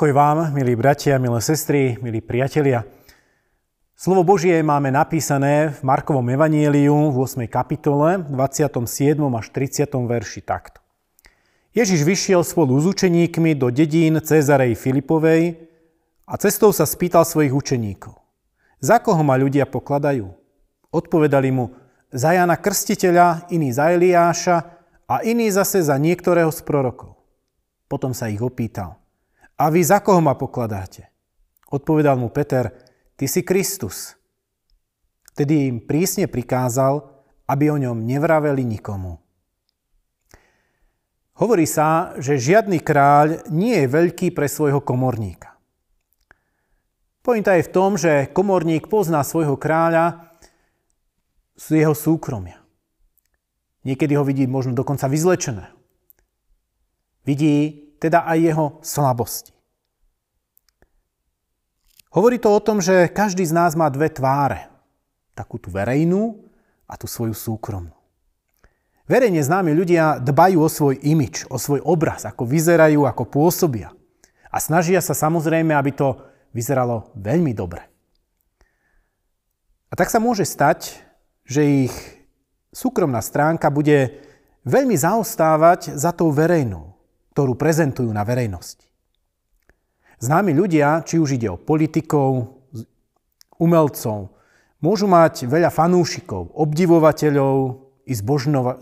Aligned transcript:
Pokoj 0.00 0.16
vám, 0.16 0.56
milí 0.56 0.72
bratia, 0.80 1.20
milé 1.20 1.44
sestry, 1.44 2.00
milí 2.00 2.24
priatelia. 2.24 2.88
Slovo 3.92 4.24
Božie 4.24 4.56
máme 4.64 4.88
napísané 4.88 5.76
v 5.76 5.84
Markovom 5.84 6.24
evaníliu 6.24 7.12
v 7.12 7.16
8. 7.20 7.44
kapitole, 7.44 8.16
27. 8.24 8.80
až 9.20 9.46
30. 9.52 9.92
verši 9.92 10.40
takto. 10.40 10.80
Ježiš 11.76 12.00
vyšiel 12.00 12.40
spolu 12.40 12.80
s 12.80 12.88
učeníkmi 12.96 13.52
do 13.52 13.68
dedín 13.68 14.16
Cezarej 14.24 14.72
Filipovej 14.72 15.68
a 16.24 16.32
cestou 16.40 16.72
sa 16.72 16.88
spýtal 16.88 17.28
svojich 17.28 17.52
učeníkov. 17.52 18.16
Za 18.80 19.04
koho 19.04 19.20
ma 19.20 19.36
ľudia 19.36 19.68
pokladajú? 19.68 20.32
Odpovedali 20.96 21.52
mu, 21.52 21.76
za 22.08 22.32
Jana 22.32 22.56
Krstiteľa, 22.56 23.52
iný 23.52 23.68
za 23.68 23.92
Eliáša 23.92 24.64
a 25.04 25.20
iný 25.28 25.52
zase 25.52 25.84
za 25.84 26.00
niektorého 26.00 26.48
z 26.48 26.64
prorokov. 26.64 27.20
Potom 27.84 28.16
sa 28.16 28.32
ich 28.32 28.40
opýtal, 28.40 28.96
a 29.60 29.68
vy 29.68 29.84
za 29.84 30.00
koho 30.00 30.24
ma 30.24 30.32
pokladáte? 30.32 31.12
Odpovedal 31.68 32.16
mu 32.16 32.32
Peter, 32.32 32.72
ty 33.20 33.28
si 33.28 33.44
Kristus. 33.44 34.16
Tedy 35.36 35.68
im 35.68 35.84
prísne 35.84 36.24
prikázal, 36.24 37.04
aby 37.44 37.68
o 37.68 37.76
ňom 37.76 38.08
nevraveli 38.08 38.64
nikomu. 38.64 39.20
Hovorí 41.36 41.68
sa, 41.68 42.16
že 42.16 42.40
žiadny 42.40 42.80
kráľ 42.80 43.48
nie 43.52 43.84
je 43.84 43.86
veľký 43.88 44.32
pre 44.32 44.48
svojho 44.48 44.80
komorníka. 44.80 45.56
Pointa 47.20 47.56
je 47.56 47.68
v 47.68 47.72
tom, 47.72 48.00
že 48.00 48.32
komorník 48.32 48.88
pozná 48.88 49.20
svojho 49.20 49.60
kráľa 49.60 50.36
z 51.56 51.84
jeho 51.84 51.92
súkromia. 51.92 52.60
Niekedy 53.84 54.16
ho 54.16 54.24
vidí 54.24 54.44
možno 54.44 54.72
dokonca 54.72 55.08
vyzlečené. 55.08 55.72
Vidí 57.24 57.89
teda 58.00 58.24
aj 58.24 58.38
jeho 58.40 58.66
slabosti. 58.80 59.52
Hovorí 62.10 62.42
to 62.42 62.50
o 62.50 62.58
tom, 62.58 62.82
že 62.82 63.06
každý 63.12 63.46
z 63.46 63.54
nás 63.54 63.78
má 63.78 63.86
dve 63.86 64.10
tváre. 64.10 64.66
Takú 65.36 65.62
tú 65.62 65.70
verejnú 65.70 66.42
a 66.90 66.98
tú 66.98 67.06
svoju 67.06 67.36
súkromnú. 67.36 67.94
Verejne 69.06 69.42
známi 69.42 69.70
ľudia 69.74 70.18
dbajú 70.18 70.58
o 70.58 70.70
svoj 70.70 70.98
imič, 71.06 71.46
o 71.46 71.58
svoj 71.58 71.82
obraz, 71.86 72.26
ako 72.26 72.46
vyzerajú, 72.46 73.06
ako 73.06 73.30
pôsobia. 73.30 73.94
A 74.50 74.58
snažia 74.58 74.98
sa 74.98 75.14
samozrejme, 75.14 75.70
aby 75.70 75.94
to 75.94 76.18
vyzeralo 76.50 77.14
veľmi 77.14 77.54
dobre. 77.54 77.86
A 79.90 79.94
tak 79.94 80.10
sa 80.10 80.18
môže 80.18 80.46
stať, 80.46 80.98
že 81.46 81.86
ich 81.90 81.94
súkromná 82.74 83.22
stránka 83.22 83.70
bude 83.70 84.18
veľmi 84.66 84.94
zaostávať 84.98 85.94
za 85.94 86.10
tou 86.10 86.30
verejnou 86.34 86.89
ktorú 87.40 87.56
prezentujú 87.56 88.12
na 88.12 88.20
verejnosti. 88.20 88.84
Známi 90.20 90.52
ľudia, 90.52 91.00
či 91.08 91.16
už 91.16 91.40
ide 91.40 91.48
o 91.48 91.56
politikov, 91.56 92.60
umelcov, 93.56 94.36
môžu 94.84 95.08
mať 95.08 95.48
veľa 95.48 95.72
fanúšikov, 95.72 96.52
obdivovateľov 96.52 97.80
i 98.04 98.12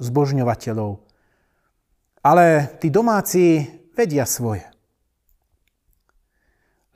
zbožňovateľov. 0.02 0.90
Ale 2.26 2.74
tí 2.82 2.90
domáci 2.90 3.62
vedia 3.94 4.26
svoje. 4.26 4.66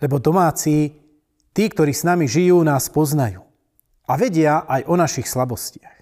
Lebo 0.03 0.19
domáci, 0.19 0.99
tí, 1.55 1.71
ktorí 1.71 1.95
s 1.95 2.03
nami 2.03 2.27
žijú, 2.27 2.59
nás 2.67 2.91
poznajú. 2.91 3.47
A 4.11 4.19
vedia 4.19 4.67
aj 4.67 4.83
o 4.91 4.99
našich 4.99 5.31
slabostiach. 5.31 5.95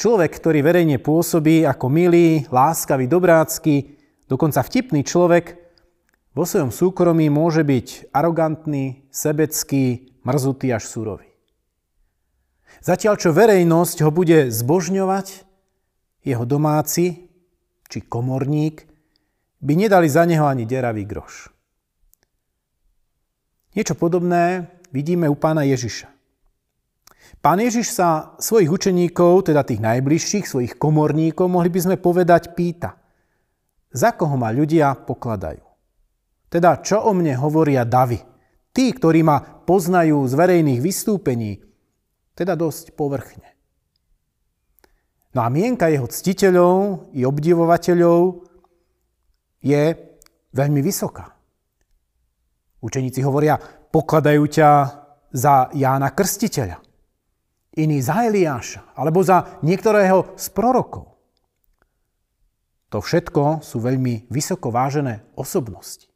Človek, 0.00 0.32
ktorý 0.32 0.64
verejne 0.64 0.96
pôsobí 0.96 1.68
ako 1.68 1.92
milý, 1.92 2.48
láskavý, 2.48 3.04
dobrácky, 3.04 3.99
Dokonca 4.30 4.62
vtipný 4.62 5.02
človek 5.02 5.58
vo 6.38 6.46
svojom 6.46 6.70
súkromí 6.70 7.26
môže 7.26 7.66
byť 7.66 8.14
arogantný, 8.14 9.10
sebecký, 9.10 10.14
mrzutý 10.22 10.70
až 10.70 10.86
súrový. 10.86 11.26
Zatiaľ, 12.78 13.18
čo 13.18 13.34
verejnosť 13.34 14.06
ho 14.06 14.14
bude 14.14 14.54
zbožňovať, 14.54 15.42
jeho 16.22 16.44
domáci 16.46 17.26
či 17.90 17.98
komorník 18.06 18.86
by 19.58 19.72
nedali 19.74 20.06
za 20.06 20.22
neho 20.22 20.46
ani 20.46 20.62
deravý 20.62 21.02
groš. 21.02 21.50
Niečo 23.74 23.98
podobné 23.98 24.70
vidíme 24.94 25.26
u 25.26 25.34
pána 25.34 25.66
Ježiša. 25.66 26.06
Pán 27.42 27.58
Ježiš 27.58 27.96
sa 27.96 28.38
svojich 28.38 28.70
učeníkov, 28.70 29.50
teda 29.50 29.66
tých 29.66 29.82
najbližších, 29.82 30.46
svojich 30.46 30.74
komorníkov, 30.78 31.50
mohli 31.50 31.72
by 31.72 31.80
sme 31.82 31.96
povedať, 31.96 32.54
pýta. 32.54 32.99
Za 33.90 34.14
koho 34.14 34.38
ma 34.38 34.54
ľudia 34.54 34.94
pokladajú? 34.94 35.66
Teda 36.50 36.78
čo 36.78 37.02
o 37.06 37.14
mne 37.14 37.34
hovoria 37.38 37.82
davy? 37.82 38.22
Tí, 38.70 38.94
ktorí 38.94 39.26
ma 39.26 39.42
poznajú 39.42 40.22
z 40.30 40.34
verejných 40.34 40.78
vystúpení, 40.78 41.58
teda 42.38 42.54
dosť 42.54 42.94
povrchne. 42.94 43.50
No 45.34 45.46
a 45.46 45.48
mienka 45.50 45.90
jeho 45.90 46.10
ctiteľov 46.10 47.10
i 47.14 47.22
obdivovateľov 47.22 48.46
je 49.62 49.94
veľmi 50.54 50.80
vysoká. 50.82 51.34
Učeníci 52.82 53.22
hovoria, 53.22 53.58
pokladajú 53.90 54.42
ťa 54.46 54.70
za 55.30 55.70
Jána 55.74 56.10
Krstiteľa, 56.10 56.78
iný 57.78 58.02
za 58.02 58.26
Eliáša, 58.26 58.94
alebo 58.98 59.22
za 59.22 59.60
niektorého 59.62 60.34
z 60.34 60.46
prorokov. 60.50 61.09
To 62.90 62.98
všetko 62.98 63.62
sú 63.62 63.78
veľmi 63.78 64.26
vysoko 64.28 64.74
vážené 64.74 65.22
osobnosti. 65.38 66.10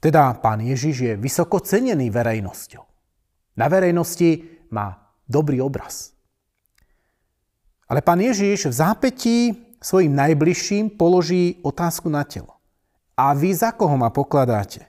Teda 0.00 0.32
pán 0.40 0.64
Ježiš 0.64 0.96
je 0.96 1.12
vysoko 1.18 1.60
cenený 1.60 2.08
verejnosťou. 2.08 2.80
Na 3.60 3.68
verejnosti 3.68 4.46
má 4.72 5.12
dobrý 5.28 5.60
obraz. 5.60 6.16
Ale 7.90 8.00
pán 8.00 8.22
Ježiš 8.22 8.70
v 8.70 8.74
zápetí 8.74 9.36
svojim 9.82 10.14
najbližším 10.14 10.96
položí 10.96 11.58
otázku 11.60 12.08
na 12.08 12.24
telo. 12.24 12.56
A 13.18 13.36
vy 13.36 13.52
za 13.52 13.76
koho 13.76 13.98
ma 14.00 14.08
pokladáte? 14.08 14.88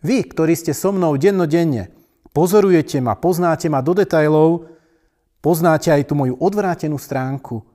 Vy, 0.00 0.30
ktorí 0.32 0.56
ste 0.56 0.72
so 0.72 0.94
mnou 0.94 1.18
dennodenne, 1.20 1.92
pozorujete 2.32 3.02
ma, 3.02 3.18
poznáte 3.18 3.68
ma 3.68 3.84
do 3.84 3.92
detajlov, 3.92 4.70
poznáte 5.42 5.92
aj 5.92 6.08
tú 6.08 6.14
moju 6.16 6.38
odvrátenú 6.38 6.96
stránku, 6.96 7.66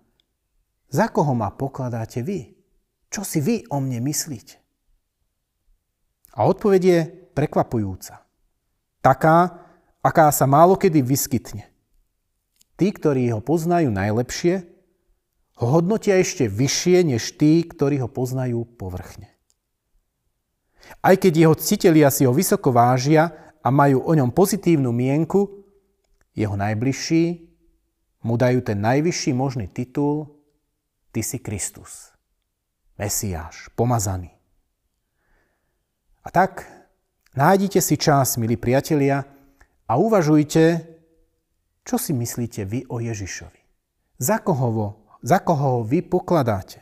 za 0.94 1.10
koho 1.10 1.34
ma 1.34 1.50
pokladáte 1.50 2.22
vy? 2.22 2.54
Čo 3.10 3.26
si 3.26 3.42
vy 3.42 3.66
o 3.74 3.82
mne 3.82 3.98
myslíte? 4.06 4.62
A 6.38 6.46
odpoveď 6.46 6.82
je 6.82 7.00
prekvapujúca. 7.34 8.22
Taká, 9.02 9.38
aká 10.06 10.30
sa 10.30 10.46
málo 10.46 10.78
kedy 10.78 11.02
vyskytne. 11.02 11.66
Tí, 12.78 12.90
ktorí 12.90 13.30
ho 13.34 13.42
poznajú 13.42 13.90
najlepšie, 13.94 14.66
ho 15.62 15.66
hodnotia 15.70 16.18
ešte 16.18 16.50
vyššie 16.50 17.06
než 17.06 17.38
tí, 17.38 17.62
ktorí 17.62 18.02
ho 18.02 18.10
poznajú 18.10 18.66
povrchne. 18.78 19.30
Aj 21.06 21.14
keď 21.14 21.34
jeho 21.46 21.56
citelia 21.58 22.10
si 22.10 22.26
ho 22.26 22.34
vysoko 22.34 22.74
vážia 22.74 23.30
a 23.62 23.70
majú 23.70 24.02
o 24.02 24.12
ňom 24.18 24.34
pozitívnu 24.34 24.90
mienku, 24.90 25.64
jeho 26.34 26.58
najbližší 26.58 27.46
mu 28.26 28.34
dajú 28.42 28.66
ten 28.66 28.82
najvyšší 28.82 29.32
možný 29.38 29.70
titul 29.70 30.33
Ty 31.14 31.22
si 31.22 31.38
Kristus, 31.38 32.10
Mesiáš, 32.98 33.70
pomazaný. 33.78 34.34
A 36.26 36.34
tak 36.34 36.66
nájdite 37.38 37.78
si 37.86 38.02
čas, 38.02 38.34
milí 38.42 38.58
priatelia, 38.58 39.22
a 39.86 39.94
uvažujte, 39.94 40.90
čo 41.86 42.02
si 42.02 42.18
myslíte 42.18 42.66
vy 42.66 42.90
o 42.90 42.98
Ježišovi. 42.98 43.62
Za 44.18 44.42
koho, 44.42 44.68
ho, 44.74 44.88
za 45.22 45.38
koho 45.38 45.78
ho 45.78 45.82
vy 45.86 46.02
pokladáte? 46.02 46.82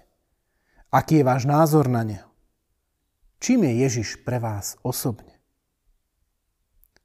Aký 0.96 1.20
je 1.20 1.28
váš 1.28 1.44
názor 1.44 1.92
na 1.92 2.08
neho? 2.08 2.32
Čím 3.44 3.68
je 3.68 3.84
Ježiš 3.84 4.24
pre 4.24 4.40
vás 4.40 4.80
osobne? 4.80 5.44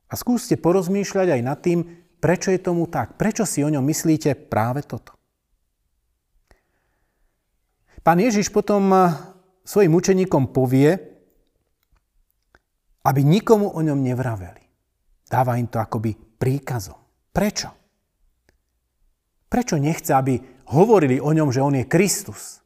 A 0.06 0.14
skúste 0.14 0.54
porozmýšľať 0.54 1.34
aj 1.34 1.42
nad 1.42 1.58
tým, 1.58 2.06
prečo 2.22 2.54
je 2.54 2.62
tomu 2.62 2.86
tak, 2.86 3.18
prečo 3.18 3.42
si 3.42 3.66
o 3.66 3.72
ňom 3.72 3.82
myslíte 3.82 4.46
práve 4.46 4.86
toto. 4.86 5.15
Pán 8.06 8.22
Ježiš 8.22 8.54
potom 8.54 8.86
eh, 8.94 9.10
svojim 9.66 9.90
učeníkom 9.90 10.54
povie, 10.54 10.94
aby 13.02 13.20
nikomu 13.26 13.74
o 13.74 13.82
ňom 13.82 13.98
nevraveli. 13.98 14.62
Dáva 15.26 15.58
im 15.58 15.66
to 15.66 15.82
akoby 15.82 16.14
príkazom. 16.14 16.94
Prečo? 17.34 17.74
Prečo 19.50 19.74
nechce, 19.74 20.14
aby 20.14 20.38
hovorili 20.70 21.18
o 21.18 21.34
ňom, 21.34 21.50
že 21.50 21.62
on 21.62 21.74
je 21.74 21.86
Kristus? 21.86 22.62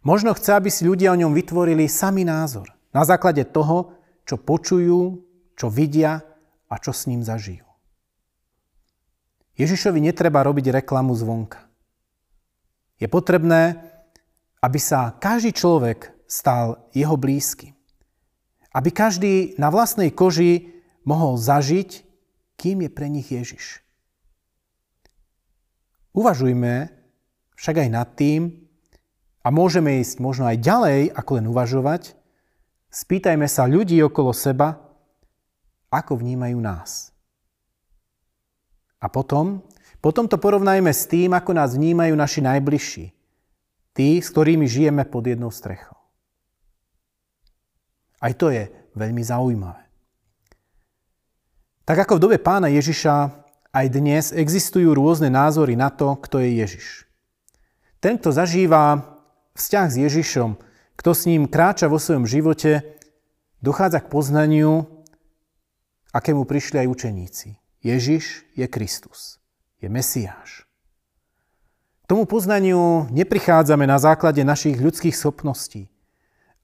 Možno 0.00 0.32
chce, 0.32 0.56
aby 0.56 0.72
si 0.72 0.88
ľudia 0.88 1.12
o 1.12 1.20
ňom 1.20 1.36
vytvorili 1.36 1.84
samý 1.84 2.24
názor. 2.24 2.72
Na 2.96 3.04
základe 3.04 3.44
toho, 3.44 4.00
čo 4.24 4.40
počujú, 4.40 5.20
čo 5.60 5.68
vidia 5.68 6.24
a 6.72 6.74
čo 6.80 6.96
s 6.96 7.04
ním 7.04 7.20
zažijú. 7.20 7.68
Ježišovi 9.60 10.00
netreba 10.00 10.40
robiť 10.40 10.72
reklamu 10.72 11.12
zvonka. 11.12 11.68
Je 12.96 13.08
potrebné, 13.08 13.89
aby 14.60 14.78
sa 14.80 15.16
každý 15.16 15.56
človek 15.56 16.12
stal 16.28 16.88
jeho 16.92 17.16
blízky. 17.16 17.72
Aby 18.70 18.94
každý 18.94 19.58
na 19.58 19.72
vlastnej 19.72 20.14
koži 20.14 20.70
mohol 21.02 21.40
zažiť, 21.40 22.06
kým 22.60 22.86
je 22.86 22.90
pre 22.92 23.08
nich 23.08 23.32
Ježiš. 23.32 23.82
Uvažujme 26.14 26.92
však 27.56 27.76
aj 27.86 27.88
nad 27.88 28.08
tým, 28.14 28.70
a 29.40 29.48
môžeme 29.48 30.00
ísť 30.04 30.20
možno 30.20 30.44
aj 30.44 30.60
ďalej, 30.60 31.00
ako 31.16 31.30
len 31.40 31.46
uvažovať, 31.48 32.12
spýtajme 32.92 33.48
sa 33.48 33.64
ľudí 33.64 33.96
okolo 34.04 34.36
seba, 34.36 34.76
ako 35.88 36.20
vnímajú 36.20 36.60
nás. 36.60 37.10
A 39.00 39.08
potom, 39.08 39.64
potom 40.04 40.28
to 40.28 40.36
porovnajme 40.36 40.92
s 40.92 41.08
tým, 41.08 41.32
ako 41.32 41.56
nás 41.56 41.72
vnímajú 41.72 42.12
naši 42.12 42.44
najbližší. 42.44 43.04
Tí, 43.90 44.22
s 44.22 44.30
ktorými 44.30 44.70
žijeme 44.70 45.02
pod 45.04 45.26
jednou 45.26 45.50
strechou. 45.50 45.98
Aj 48.20 48.32
to 48.36 48.52
je 48.52 48.68
veľmi 48.94 49.24
zaujímavé. 49.24 49.82
Tak 51.88 52.06
ako 52.06 52.20
v 52.20 52.22
dobe 52.22 52.38
pána 52.38 52.70
Ježiša, 52.70 53.14
aj 53.74 53.86
dnes 53.90 54.30
existujú 54.30 54.94
rôzne 54.94 55.26
názory 55.26 55.74
na 55.74 55.90
to, 55.90 56.14
kto 56.22 56.38
je 56.38 56.62
Ježiš. 56.62 56.86
Ten, 57.98 58.14
kto 58.14 58.30
zažíva 58.30 59.02
vzťah 59.58 59.86
s 59.90 59.96
Ježišom, 59.98 60.50
kto 60.94 61.10
s 61.10 61.26
ním 61.26 61.50
kráča 61.50 61.90
vo 61.90 61.98
svojom 61.98 62.30
živote, 62.30 62.94
dochádza 63.58 64.06
k 64.06 64.10
poznaniu, 64.12 64.86
akému 66.14 66.46
prišli 66.46 66.86
aj 66.86 66.92
učeníci. 66.92 67.48
Ježiš 67.80 68.46
je 68.54 68.66
Kristus, 68.70 69.40
je 69.80 69.88
Mesiáš. 69.90 70.69
Tomu 72.10 72.26
poznaniu 72.26 73.06
neprichádzame 73.14 73.86
na 73.86 73.94
základe 73.94 74.42
našich 74.42 74.82
ľudských 74.82 75.14
schopností, 75.14 75.86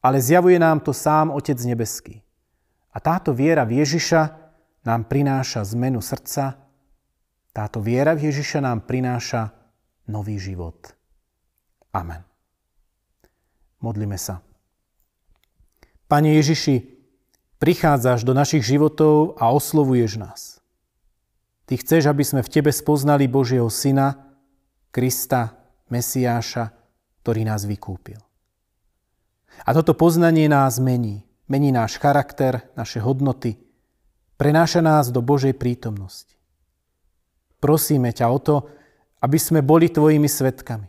ale 0.02 0.19
zjavuje 0.19 0.58
nám 0.58 0.82
to 0.82 0.90
sám 0.90 1.31
Otec 1.31 1.54
Nebeský. 1.62 2.19
A 2.90 2.98
táto 2.98 3.31
viera 3.31 3.62
v 3.62 3.78
Ježiša 3.78 4.22
nám 4.82 5.06
prináša 5.06 5.62
zmenu 5.70 6.02
srdca, 6.02 6.58
táto 7.54 7.78
viera 7.78 8.19
v 8.19 8.26
Ježiša 8.26 8.58
nám 8.58 8.90
prináša 8.90 9.54
nový 10.10 10.34
život. 10.34 10.90
Amen. 11.94 12.26
Modlíme 13.78 14.19
sa. 14.19 14.42
Pane 16.10 16.42
Ježiši, 16.42 16.90
prichádzaš 17.62 18.26
do 18.26 18.34
našich 18.34 18.66
životov 18.66 19.38
a 19.38 19.54
oslovuješ 19.54 20.19
nás. 20.19 20.58
Ty 21.70 21.78
chceš, 21.78 22.10
aby 22.10 22.26
sme 22.26 22.42
v 22.42 22.50
Tebe 22.50 22.75
spoznali 22.75 23.31
Božieho 23.31 23.70
Syna, 23.70 24.26
Krista, 24.96 25.52
Mesiáša, 25.93 26.72
ktorý 27.20 27.44
nás 27.44 27.69
vykúpil. 27.69 28.16
A 29.69 29.76
toto 29.76 29.93
poznanie 29.93 30.48
nás 30.48 30.81
mení. 30.81 31.20
Mení 31.52 31.69
náš 31.69 32.00
charakter, 32.00 32.64
naše 32.81 33.04
hodnoty. 33.04 33.60
Prenáša 34.40 34.81
nás 34.81 35.12
do 35.12 35.20
Božej 35.20 35.52
prítomnosti. 35.52 36.32
Prosíme 37.60 38.08
ťa 38.08 38.26
o 38.32 38.38
to, 38.40 38.56
aby 39.20 39.37
sme 39.37 39.60
boli 39.60 39.93
Tvojimi 39.93 40.32
svetkami. 40.32 40.88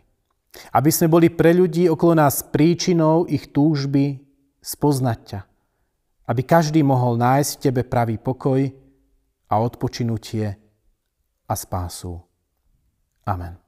Aby 0.72 0.88
sme 0.88 1.12
boli 1.12 1.28
pre 1.28 1.52
ľudí 1.52 1.92
okolo 1.92 2.16
nás 2.16 2.40
príčinou 2.48 3.28
ich 3.28 3.52
túžby 3.52 4.24
spoznať 4.64 5.18
ťa. 5.20 5.40
Aby 6.32 6.42
každý 6.48 6.80
mohol 6.80 7.20
nájsť 7.20 7.50
v 7.52 7.60
Tebe 7.60 7.82
pravý 7.84 8.16
pokoj 8.16 8.72
a 9.52 9.54
odpočinutie 9.60 10.56
a 11.44 11.54
spásu. 11.54 12.24
Amen. 13.28 13.67